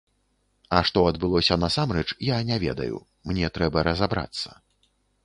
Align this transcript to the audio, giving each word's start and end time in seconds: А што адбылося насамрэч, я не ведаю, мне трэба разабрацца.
А 0.77 0.77
што 0.89 1.01
адбылося 1.09 1.57
насамрэч, 1.65 2.05
я 2.29 2.39
не 2.49 2.57
ведаю, 2.65 2.97
мне 3.33 3.53
трэба 3.59 3.85
разабрацца. 3.89 4.49